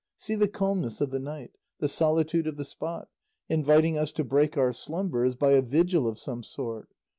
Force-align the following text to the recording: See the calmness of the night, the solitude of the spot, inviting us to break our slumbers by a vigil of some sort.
See 0.17 0.33
the 0.33 0.47
calmness 0.47 0.99
of 0.99 1.11
the 1.11 1.19
night, 1.19 1.51
the 1.77 1.87
solitude 1.87 2.47
of 2.47 2.57
the 2.57 2.65
spot, 2.65 3.07
inviting 3.49 3.99
us 3.99 4.11
to 4.13 4.23
break 4.23 4.57
our 4.57 4.73
slumbers 4.73 5.35
by 5.35 5.51
a 5.51 5.61
vigil 5.61 6.07
of 6.07 6.17
some 6.17 6.41
sort. 6.41 6.89